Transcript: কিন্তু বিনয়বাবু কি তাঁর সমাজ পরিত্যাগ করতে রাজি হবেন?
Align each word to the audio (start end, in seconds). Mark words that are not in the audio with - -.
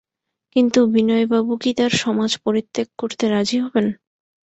কিন্তু 0.55 0.79
বিনয়বাবু 0.93 1.53
কি 1.61 1.71
তাঁর 1.77 1.91
সমাজ 2.03 2.31
পরিত্যাগ 2.45 2.87
করতে 3.01 3.23
রাজি 3.33 3.57
হবেন? 3.63 3.85